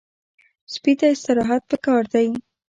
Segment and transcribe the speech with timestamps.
[0.73, 2.27] سپي ته استراحت پکار دی.